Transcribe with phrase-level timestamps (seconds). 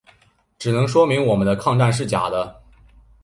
[0.57, 2.63] 只能说明我们的抗战是假的。